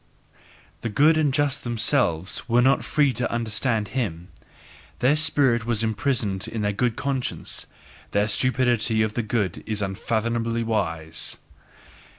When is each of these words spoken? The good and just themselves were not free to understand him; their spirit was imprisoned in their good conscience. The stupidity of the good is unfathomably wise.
The 0.81 0.89
good 0.89 1.15
and 1.15 1.31
just 1.31 1.63
themselves 1.63 2.49
were 2.49 2.63
not 2.63 2.83
free 2.83 3.13
to 3.13 3.31
understand 3.31 3.89
him; 3.89 4.29
their 4.97 5.15
spirit 5.15 5.63
was 5.67 5.83
imprisoned 5.83 6.47
in 6.47 6.63
their 6.63 6.73
good 6.73 6.95
conscience. 6.95 7.67
The 8.09 8.25
stupidity 8.27 9.03
of 9.03 9.13
the 9.13 9.21
good 9.21 9.61
is 9.67 9.83
unfathomably 9.83 10.63
wise. 10.63 11.37